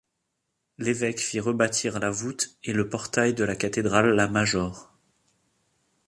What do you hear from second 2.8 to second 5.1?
portail de la cathédrale la Major.